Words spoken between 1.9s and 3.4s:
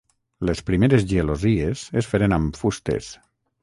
es feren amb fustes.